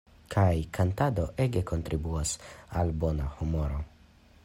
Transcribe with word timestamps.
Kaj 0.35 0.53
kantado 0.77 1.27
ege 1.45 1.63
kontribuas 1.73 2.35
al 2.81 2.95
bona 3.05 3.33
humoro. 3.39 3.83